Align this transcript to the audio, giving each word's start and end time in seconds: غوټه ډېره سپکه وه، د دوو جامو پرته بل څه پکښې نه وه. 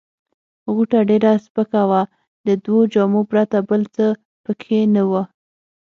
غوټه 0.73 0.99
ډېره 1.09 1.31
سپکه 1.45 1.81
وه، 1.89 2.01
د 2.47 2.47
دوو 2.63 2.79
جامو 2.93 3.21
پرته 3.31 3.57
بل 3.69 3.81
څه 3.95 4.05
پکښې 4.43 4.79
نه 4.95 5.03
وه. 5.09 5.23